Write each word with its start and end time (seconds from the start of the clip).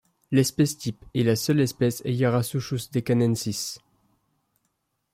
L'espèce 0.31 0.79
type 0.79 1.05
et 1.13 1.23
la 1.23 1.35
seule 1.35 1.59
espèce 1.59 2.01
est 2.05 2.13
Yarasuchus 2.15 2.89
deccanensis. 2.91 3.77